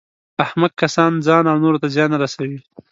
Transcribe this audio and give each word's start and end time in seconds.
احمق 0.45 0.71
کسان 0.81 1.11
ځان 1.25 1.43
او 1.51 1.57
نورو 1.63 1.81
ته 1.81 1.87
زیان 1.95 2.11
رسوي. 2.23 2.59